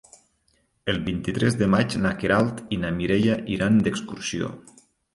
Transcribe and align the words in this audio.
El 0.93 0.97
vint-i-tres 1.09 1.59
de 1.59 1.69
maig 1.75 1.99
na 2.07 2.15
Queralt 2.23 2.65
i 2.79 2.83
na 2.87 2.95
Mireia 2.99 3.39
iran 3.61 3.81
d'excursió. 3.89 4.55